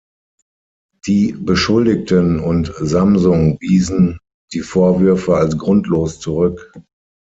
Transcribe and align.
Die 1.05 1.31
Beschuldigten 1.31 2.39
und 2.39 2.73
Samsung 2.79 3.57
wiesen 3.59 4.17
die 4.51 4.61
Vorwürfe 4.61 5.35
als 5.37 5.59
grundlos 5.59 6.19
zurück. 6.19 6.73